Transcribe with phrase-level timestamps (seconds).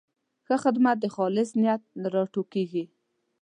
[0.45, 2.83] ښه خدمت د خالص نیت نه راټوکېږي.